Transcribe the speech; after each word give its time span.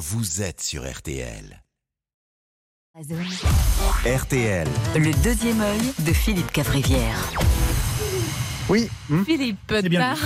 vous 0.00 0.40
êtes 0.40 0.62
sur 0.62 0.90
RTL. 0.90 1.62
RTL. 4.06 4.66
Le 4.94 5.22
deuxième 5.22 5.60
œil 5.60 5.92
de 6.06 6.12
Philippe 6.14 6.50
Cavrivière. 6.52 7.30
Oui, 8.70 8.88
Philippe 9.26 9.74
bien 9.84 10.00
Tar 10.00 10.18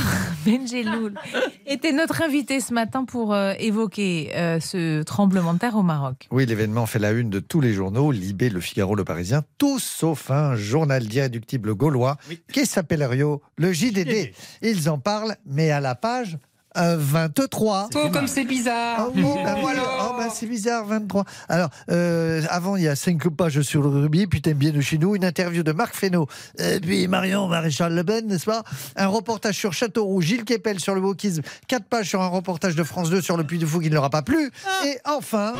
Benjeloul 0.46 1.14
était 1.66 1.90
notre 1.90 2.22
invité 2.22 2.60
ce 2.60 2.72
matin 2.72 3.04
pour 3.04 3.34
euh, 3.34 3.54
évoquer 3.58 4.30
euh, 4.36 4.60
ce 4.60 5.02
tremblement 5.02 5.54
de 5.54 5.58
terre 5.58 5.74
au 5.74 5.82
Maroc. 5.82 6.28
oui, 6.30 6.46
l'événement 6.46 6.86
fait 6.86 7.00
la 7.00 7.10
une 7.10 7.30
de 7.30 7.40
tous 7.40 7.60
les 7.60 7.72
journaux, 7.72 8.12
Libé, 8.12 8.50
Le 8.50 8.60
Figaro, 8.60 8.94
Le 8.94 9.02
Parisien, 9.02 9.42
tous 9.58 9.82
sauf 9.82 10.30
un 10.30 10.54
journal 10.54 11.04
d'irréductible 11.04 11.74
gaulois 11.74 12.16
qui 12.52 12.64
s'appelle 12.64 13.02
Rio, 13.02 13.42
le 13.56 13.72
JDD. 13.72 14.08
JDD. 14.08 14.34
Ils 14.62 14.88
en 14.88 15.00
parlent, 15.00 15.34
mais 15.44 15.72
à 15.72 15.80
la 15.80 15.96
page 15.96 16.38
23. 16.74 17.88
Oh, 17.94 18.08
comme 18.12 18.26
c'est 18.26 18.44
bizarre. 18.44 18.96
Ah 18.98 19.08
oui, 19.14 19.22
bah 19.44 19.56
voilà. 19.60 19.82
Oh, 20.00 20.14
bah, 20.16 20.28
c'est 20.32 20.46
bizarre, 20.46 20.84
23. 20.84 21.24
Alors, 21.48 21.70
euh, 21.90 22.42
avant, 22.50 22.76
il 22.76 22.82
y 22.82 22.88
a 22.88 22.96
cinq 22.96 23.28
pages 23.28 23.60
sur 23.62 23.82
le 23.82 23.88
rugby, 23.88 24.26
puis 24.26 24.42
t'aimes 24.42 24.58
bien 24.58 24.72
de 24.72 24.80
chez 24.80 24.98
nous, 24.98 25.14
une 25.14 25.24
interview 25.24 25.62
de 25.62 25.72
Marc 25.72 25.94
Fesneau, 25.94 26.26
et 26.58 26.80
puis 26.80 27.06
Marion 27.08 27.46
Maréchal 27.48 27.94
Le 27.94 28.04
Pen, 28.04 28.26
n'est-ce 28.26 28.46
pas? 28.46 28.62
Un 28.96 29.06
reportage 29.06 29.56
sur 29.56 29.72
Châteauroux, 29.72 30.20
Gilles 30.20 30.44
Kepel 30.44 30.80
sur 30.80 30.94
le 30.94 31.00
wokisme, 31.00 31.42
quatre 31.68 31.86
pages 31.86 32.08
sur 32.08 32.22
un 32.22 32.28
reportage 32.28 32.74
de 32.74 32.82
France 32.82 33.10
2 33.10 33.20
sur 33.20 33.36
le 33.36 33.44
Puy 33.44 33.58
du 33.58 33.66
Fou 33.66 33.80
qui 33.80 33.88
ne 33.88 33.94
leur 33.94 34.04
a 34.04 34.10
pas 34.10 34.22
plu, 34.22 34.50
et 34.84 34.98
enfin, 35.04 35.54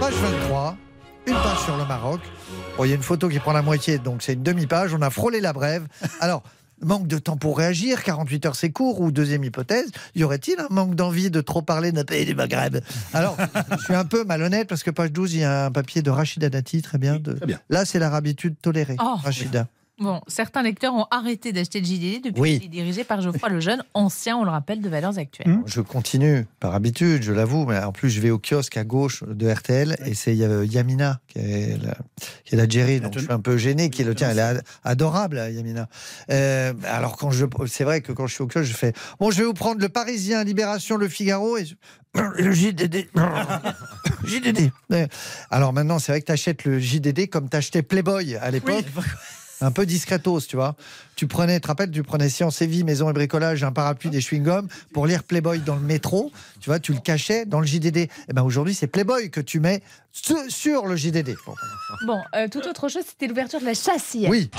page 0.00 0.14
23, 0.14 0.76
une 1.26 1.34
page 1.34 1.58
sur 1.64 1.76
le 1.76 1.84
Maroc. 1.84 2.20
Bon, 2.76 2.84
il 2.84 2.88
y 2.88 2.92
a 2.92 2.96
une 2.96 3.02
photo 3.02 3.28
qui 3.28 3.38
prend 3.38 3.52
la 3.52 3.62
moitié, 3.62 3.98
donc 3.98 4.22
c'est 4.22 4.32
une 4.32 4.42
demi-page, 4.42 4.94
on 4.94 5.02
a 5.02 5.10
frôlé 5.10 5.40
la 5.40 5.52
brève. 5.52 5.86
Alors, 6.20 6.42
Manque 6.82 7.06
de 7.06 7.18
temps 7.18 7.36
pour 7.36 7.58
réagir, 7.58 8.02
48 8.02 8.46
heures 8.46 8.56
c'est 8.56 8.70
court, 8.70 9.00
ou 9.00 9.10
deuxième 9.12 9.44
hypothèse, 9.44 9.90
y 10.14 10.24
aurait-il 10.24 10.58
un 10.60 10.66
manque 10.70 10.94
d'envie 10.94 11.30
de 11.30 11.40
trop 11.40 11.60
parler 11.62 11.92
d'un 11.92 12.04
pays 12.04 12.24
du 12.24 12.34
Maghreb? 12.34 12.78
Alors, 13.12 13.36
je 13.78 13.84
suis 13.84 13.94
un 13.94 14.04
peu 14.06 14.24
malhonnête 14.24 14.66
parce 14.68 14.82
que 14.82 14.90
page 14.90 15.12
12, 15.12 15.34
il 15.34 15.40
y 15.40 15.44
a 15.44 15.66
un 15.66 15.70
papier 15.70 16.00
de 16.02 16.10
Rachida 16.10 16.48
Dati, 16.48 16.80
très 16.82 16.96
bien. 16.98 17.18
de- 17.18 17.32
très 17.34 17.46
bien. 17.46 17.60
Là, 17.68 17.84
c'est 17.84 17.98
la 17.98 18.14
habitude 18.14 18.54
tolérée, 18.62 18.96
Oh. 19.00 19.16
Rachida. 19.22 19.66
Bon, 20.00 20.22
certains 20.28 20.62
lecteurs 20.62 20.94
ont 20.94 21.04
arrêté 21.10 21.52
d'acheter 21.52 21.78
le 21.80 21.84
JDD 21.86 22.22
depuis 22.24 22.40
Oui. 22.40 22.54
qu'il 22.58 22.64
est 22.68 22.68
dirigé 22.70 23.04
par 23.04 23.20
Geoffroy 23.20 23.50
Lejeune, 23.50 23.82
ancien, 23.92 24.36
on 24.38 24.44
le 24.44 24.50
rappelle, 24.50 24.80
de 24.80 24.88
Valeurs 24.88 25.18
Actuelles. 25.18 25.58
Je 25.66 25.82
continue 25.82 26.46
par 26.58 26.74
habitude, 26.74 27.22
je 27.22 27.32
l'avoue, 27.32 27.66
mais 27.66 27.78
en 27.78 27.92
plus, 27.92 28.08
je 28.08 28.18
vais 28.22 28.30
au 28.30 28.38
kiosque 28.38 28.78
à 28.78 28.84
gauche 28.84 29.22
de 29.24 29.46
RTL 29.50 29.96
et 30.06 30.14
c'est 30.14 30.40
euh, 30.40 30.64
Yamina 30.64 31.20
qui 31.28 31.38
est 31.38 31.76
la, 31.84 31.94
qui 32.44 32.54
est 32.54 32.58
la 32.58 32.66
Jerry, 32.66 33.00
donc 33.00 33.12
je 33.14 33.18
suis 33.20 33.30
un 33.32 33.40
peu 33.40 33.58
gêné 33.58 33.90
qui 33.90 34.00
est 34.00 34.04
le 34.06 34.14
tien. 34.14 34.30
Elle 34.30 34.38
est 34.38 34.42
ad- 34.42 34.62
adorable, 34.84 35.36
Yamina. 35.52 35.86
Euh, 36.30 36.72
alors, 36.84 37.18
quand 37.18 37.30
je, 37.30 37.44
c'est 37.66 37.84
vrai 37.84 38.00
que 38.00 38.12
quand 38.12 38.26
je 38.26 38.32
suis 38.34 38.42
au 38.42 38.46
kiosque, 38.46 38.70
je 38.70 38.74
fais 38.76 38.94
Bon, 39.18 39.30
je 39.30 39.36
vais 39.38 39.44
vous 39.44 39.52
prendre 39.52 39.82
le 39.82 39.88
Parisien, 39.90 40.44
Libération, 40.44 40.96
le 40.96 41.08
Figaro 41.08 41.58
et 41.58 41.66
je- 41.66 41.74
le 42.42 42.52
JDD. 42.52 43.06
JDD. 44.24 44.70
Euh, 44.92 45.06
Alors 45.50 45.72
maintenant, 45.72 45.98
c'est 46.00 46.10
vrai 46.10 46.20
que 46.20 46.26
tu 46.26 46.32
achètes 46.32 46.64
le 46.64 46.78
JDD 46.80 47.28
comme 47.28 47.48
tu 47.48 47.56
achetais 47.56 47.82
Playboy 47.82 48.34
à 48.36 48.50
l'époque. 48.50 48.84
Un 49.62 49.70
peu 49.70 49.84
discretos, 49.84 50.40
tu 50.48 50.56
vois. 50.56 50.74
Tu 51.16 51.26
prenais, 51.26 51.56
tu 51.56 51.60
te 51.62 51.66
rappelles, 51.68 51.90
tu 51.90 52.02
prenais 52.02 52.28
Science 52.30 52.62
et 52.62 52.66
Vie, 52.66 52.82
Maison 52.82 53.10
et 53.10 53.12
Bricolage, 53.12 53.62
un 53.62 53.72
parapluie, 53.72 54.08
des 54.10 54.20
chewing-gums 54.20 54.68
pour 54.94 55.06
lire 55.06 55.22
Playboy 55.22 55.58
dans 55.60 55.74
le 55.74 55.82
métro. 55.82 56.32
Tu 56.60 56.70
vois, 56.70 56.78
tu 56.80 56.92
le 56.94 57.00
cachais 57.00 57.44
dans 57.44 57.60
le 57.60 57.66
JDD. 57.66 57.96
Et 57.98 58.08
ben 58.32 58.42
aujourd'hui, 58.42 58.74
c'est 58.74 58.86
Playboy 58.86 59.30
que 59.30 59.40
tu 59.42 59.60
mets 59.60 59.82
su- 60.12 60.32
sur 60.48 60.86
le 60.86 60.96
JDD. 60.96 61.34
Bon, 61.46 61.54
Bon, 62.06 62.18
euh, 62.36 62.48
tout 62.48 62.66
autre 62.66 62.88
chose, 62.88 63.02
c'était 63.06 63.26
l'ouverture 63.26 63.60
de 63.60 63.66
la 63.66 63.74
chasse 63.74 64.14
hier. 64.14 64.30
oui. 64.30 64.50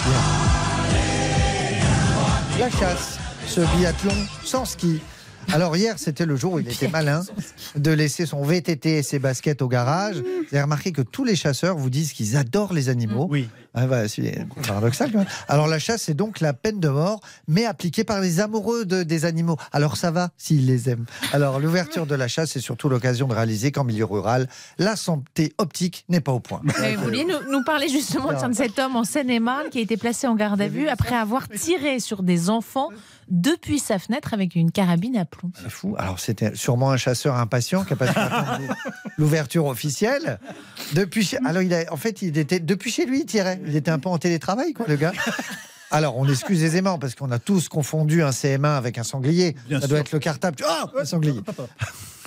La 2.60 2.70
chasse, 2.70 3.18
ce 3.48 3.62
biathlon 3.78 4.14
sans 4.44 4.66
ski. 4.66 5.00
Alors 5.52 5.76
hier, 5.76 5.96
c'était 5.98 6.28
le 6.28 6.36
jour 6.36 6.54
où 6.54 6.60
il 6.60 6.70
était 6.70 6.88
malin 6.88 7.24
de 7.76 7.92
laisser 7.92 8.28
son 8.28 8.44
VTT 8.44 8.98
et 9.00 9.04
ses 9.04 9.18
baskets 9.18 9.64
au 9.64 9.68
garage. 9.68 10.18
Vous 10.18 10.46
avez 10.56 10.62
remarqué 10.62 10.92
que 10.92 11.02
tous 11.02 11.24
les 11.24 11.36
chasseurs 11.36 11.76
vous 11.76 11.90
disent 11.90 12.14
qu'ils 12.14 12.38
adorent 12.38 12.74
les 12.74 12.90
animaux. 12.90 13.28
Oui. 13.32 13.50
Ah 13.74 13.88
bah, 13.88 14.08
c'est 14.08 14.46
paradoxal 14.68 15.12
quand 15.12 15.20
même. 15.20 15.28
Alors 15.48 15.68
la 15.68 15.80
chasse, 15.80 16.02
c'est 16.04 16.14
donc 16.14 16.40
la 16.42 16.52
peine 16.54 16.80
de 16.80 16.90
mort, 16.90 17.22
mais 17.48 17.66
appliquée 17.66 18.04
par 18.04 18.20
les 18.20 18.40
amoureux 18.42 18.84
de- 18.86 19.04
des 19.04 19.24
animaux. 19.26 19.58
Alors 19.72 19.96
ça 19.96 20.12
va 20.12 20.30
s'ils 20.38 20.66
les 20.66 20.90
aiment. 20.90 21.06
Alors 21.32 21.60
l'ouverture 21.60 22.06
de 22.06 22.16
la 22.16 22.28
chasse, 22.28 22.52
c'est 22.52 22.60
surtout 22.60 22.90
l'occasion 22.90 23.28
de 23.28 23.34
réaliser 23.34 23.72
qu'en 23.72 23.84
milieu 23.86 24.06
rural, 24.06 24.48
la 24.78 24.96
santé 24.96 25.54
optique 25.58 26.04
n'est 26.10 26.20
pas 26.22 26.34
au 26.34 26.40
point. 26.42 26.62
Mais 26.64 26.96
vous 26.96 27.04
vouliez 27.06 27.24
nous, 27.26 27.52
nous 27.52 27.64
parler 27.64 27.88
justement 27.88 28.34
de 28.34 28.54
cet 28.54 28.78
homme 28.80 28.96
en 28.98 29.04
Seine-et-Marne 29.06 29.70
qui 29.70 29.78
a 29.78 29.82
été 29.82 29.96
placé 29.98 30.28
en 30.28 30.36
garde 30.36 30.60
à 30.62 30.68
vue 30.68 30.90
après 30.90 31.16
avoir 31.16 31.48
tiré 31.48 32.00
sur 32.00 32.24
des 32.24 32.50
enfants 32.50 32.90
depuis 33.30 33.80
sa 33.80 33.98
fenêtre 34.00 34.34
avec 34.34 34.56
une 34.56 34.72
carabine 34.72 35.16
à 35.16 35.24
plomb. 35.24 35.52
C'est 35.62 35.70
fou. 35.70 35.96
Alors 35.98 36.20
c'était 36.20 36.54
sûrement 36.56 36.92
un 36.92 36.98
chasseur 36.98 37.36
impatient 37.38 37.86
qui 37.86 37.94
a 37.94 37.96
pas 37.96 38.08
pu 38.08 38.20
attendre 38.20 38.60
l'ouverture 39.18 39.66
officielle. 39.66 40.40
Depuis, 40.94 41.24
chez- 41.24 41.38
alors 41.46 41.62
il 41.62 41.74
a, 41.74 41.84
en 41.92 41.98
fait, 41.98 42.22
il 42.22 42.38
était 42.38 42.60
depuis 42.60 42.92
chez 42.92 43.06
lui, 43.06 43.22
il 43.22 43.26
tirait. 43.26 43.60
Il 43.66 43.76
était 43.76 43.92
un 43.92 44.00
peu 44.00 44.10
en 44.10 44.18
télétravail, 44.18 44.74
quoi, 44.74 44.86
le 44.88 44.96
gars. 44.96 45.14
Alors, 45.94 46.18
on 46.18 46.28
excuse 46.30 46.64
aisément 46.64 46.98
parce 47.00 47.16
qu'on 47.16 47.32
a 47.32 47.40
tous 47.40 47.68
confondu 47.68 48.24
un 48.24 48.30
CM1 48.30 48.78
avec 48.78 48.98
un 48.98 49.04
sanglier. 49.04 49.56
Bien 49.68 49.82
Ça 49.82 49.88
doit 49.88 50.00
être 50.00 50.14
le 50.14 50.20
cartable. 50.20 50.58
Ah, 50.66 50.86
un 50.98 51.04
sanglier. 51.06 51.42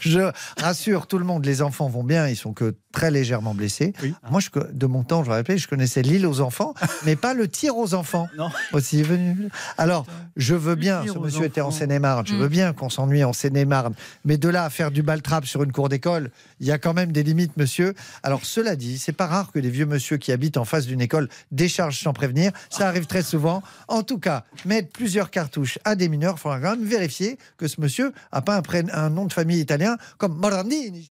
Je 0.04 0.30
rassure 0.60 1.06
tout 1.06 1.18
le 1.18 1.24
monde, 1.24 1.44
les 1.46 1.62
enfants 1.62 1.88
vont 1.88 2.04
bien, 2.04 2.28
ils 2.28 2.36
sont 2.36 2.52
que 2.52 2.74
très 2.92 3.10
légèrement 3.10 3.54
blessés. 3.54 3.92
Oui. 4.02 4.14
Moi, 4.30 4.40
je, 4.40 4.48
de 4.72 4.86
mon 4.86 5.02
temps, 5.02 5.24
je 5.24 5.30
rappelle, 5.30 5.58
je 5.58 5.66
connaissais 5.66 6.02
l'île 6.02 6.26
aux 6.26 6.40
enfants, 6.40 6.74
mais 7.04 7.16
pas 7.16 7.34
le 7.34 7.48
tir 7.48 7.76
aux 7.76 7.94
enfants. 7.94 8.28
Non. 8.36 8.50
Aussi 8.72 9.00
est 9.00 9.04
venu. 9.04 9.48
Alors, 9.78 10.06
je 10.36 10.54
veux 10.54 10.74
bien, 10.74 11.02
ce 11.06 11.18
monsieur 11.18 11.44
était 11.44 11.60
en. 11.60 11.70
Seine-et-Marne, 11.70 12.24
je 12.26 12.34
veux 12.34 12.48
bien 12.48 12.72
qu'on 12.72 12.88
s'ennuie 12.88 13.24
en 13.24 13.32
Seine-et-Marne, 13.32 13.94
mais 14.24 14.36
de 14.36 14.48
là 14.48 14.64
à 14.64 14.70
faire 14.70 14.90
du 14.90 15.02
baltrap 15.02 15.44
sur 15.44 15.62
une 15.64 15.72
cour 15.72 15.88
d'école, 15.88 16.30
il 16.60 16.66
y 16.66 16.70
a 16.70 16.78
quand 16.78 16.94
même 16.94 17.10
des 17.10 17.22
limites, 17.22 17.56
monsieur. 17.56 17.94
Alors, 18.22 18.44
cela 18.44 18.76
dit, 18.76 18.98
c'est 18.98 19.12
pas 19.12 19.26
rare 19.26 19.50
que 19.50 19.58
des 19.58 19.70
vieux 19.70 19.86
monsieur 19.86 20.18
qui 20.18 20.30
habitent 20.30 20.56
en 20.56 20.64
face 20.64 20.86
d'une 20.86 21.00
école 21.00 21.28
déchargent 21.50 22.00
sans 22.00 22.12
prévenir. 22.12 22.52
Ça 22.70 22.86
arrive 22.86 23.06
très 23.06 23.22
souvent. 23.22 23.62
En 23.88 24.02
tout 24.02 24.18
cas, 24.18 24.44
mettre 24.66 24.90
plusieurs 24.90 25.30
cartouches 25.30 25.78
à 25.84 25.96
des 25.96 26.08
mineurs, 26.08 26.34
il 26.36 26.40
faudra 26.40 26.60
quand 26.60 26.76
même 26.76 26.86
vérifier 26.86 27.38
que 27.58 27.66
ce 27.66 27.80
monsieur 27.80 28.12
a 28.30 28.40
pas 28.40 28.62
un 28.92 29.10
nom 29.10 29.24
de 29.24 29.32
famille 29.32 29.60
italien 29.60 29.93
comme 30.18 30.36
Morandini. 30.38 31.10